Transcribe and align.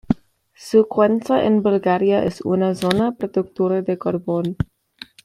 Su 0.55 0.87
cuenca 0.87 1.45
en 1.45 1.61
Bulgaria 1.61 2.25
es 2.25 2.41
una 2.41 2.73
zona 2.73 3.11
productora 3.15 3.83
de 3.83 3.99
carbón. 3.99 4.55